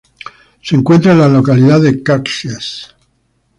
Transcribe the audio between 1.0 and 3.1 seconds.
en la localidad de Caxias.